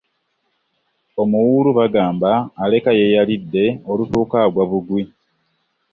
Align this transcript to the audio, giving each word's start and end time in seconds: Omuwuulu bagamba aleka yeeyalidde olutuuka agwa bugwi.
Omuwuulu 1.21 1.69
bagamba 1.79 2.31
aleka 2.63 2.91
yeeyalidde 2.99 3.65
olutuuka 3.91 4.37
agwa 4.45 4.63
bugwi. 4.69 5.03